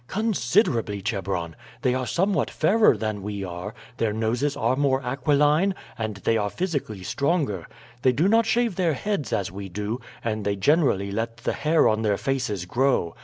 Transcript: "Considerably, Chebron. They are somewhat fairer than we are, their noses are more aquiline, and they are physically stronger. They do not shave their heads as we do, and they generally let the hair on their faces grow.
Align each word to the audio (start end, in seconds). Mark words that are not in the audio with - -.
"Considerably, 0.07 0.99
Chebron. 1.03 1.55
They 1.83 1.93
are 1.93 2.07
somewhat 2.07 2.49
fairer 2.49 2.97
than 2.97 3.21
we 3.21 3.43
are, 3.43 3.75
their 3.97 4.11
noses 4.11 4.57
are 4.57 4.75
more 4.75 4.99
aquiline, 5.03 5.75
and 5.95 6.15
they 6.15 6.37
are 6.37 6.49
physically 6.49 7.03
stronger. 7.03 7.67
They 8.01 8.11
do 8.11 8.27
not 8.27 8.47
shave 8.47 8.77
their 8.77 8.93
heads 8.93 9.31
as 9.31 9.51
we 9.51 9.69
do, 9.69 10.01
and 10.23 10.43
they 10.43 10.55
generally 10.55 11.11
let 11.11 11.37
the 11.37 11.53
hair 11.53 11.87
on 11.87 12.01
their 12.01 12.17
faces 12.17 12.65
grow. 12.65 13.13